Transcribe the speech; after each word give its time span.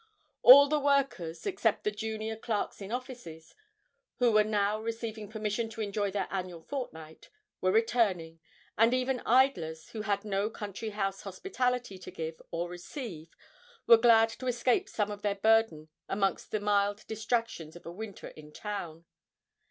All 0.41 0.67
the 0.67 0.79
workers 0.79 1.45
(except 1.45 1.83
the 1.83 1.91
junior 1.91 2.35
clerks 2.35 2.81
in 2.81 2.91
offices, 2.91 3.53
who 4.15 4.31
were 4.31 4.43
now 4.43 4.79
receiving 4.79 5.29
permission 5.29 5.69
to 5.69 5.81
enjoy 5.81 6.09
their 6.09 6.27
annual 6.31 6.63
fortnight) 6.63 7.29
were 7.61 7.71
returning, 7.71 8.39
and 8.79 8.95
even 8.95 9.19
idlers, 9.27 9.89
who 9.89 10.01
had 10.01 10.25
no 10.25 10.49
country 10.49 10.89
house 10.89 11.21
hospitality 11.21 11.99
to 11.99 12.09
give 12.09 12.41
or 12.49 12.67
receive, 12.67 13.37
were 13.85 13.95
glad 13.97 14.29
to 14.29 14.47
escape 14.47 14.89
some 14.89 15.11
of 15.11 15.21
their 15.21 15.35
burden 15.35 15.89
amongst 16.09 16.49
the 16.49 16.59
mild 16.59 17.05
distractions 17.05 17.75
of 17.75 17.85
a 17.85 17.91
winter 17.91 18.29
in 18.29 18.51
town. 18.51 19.05